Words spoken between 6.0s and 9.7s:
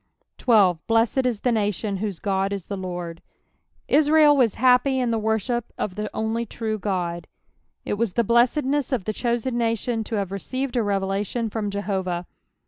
only true God. It was the blessedness of the chosen